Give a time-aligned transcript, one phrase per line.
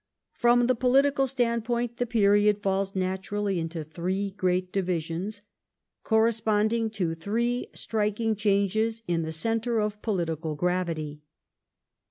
[0.33, 5.43] From the political standpoint the period falls naturally into three great divisions,
[6.01, 11.21] corresponding to three striking changes in the centre of political gravity.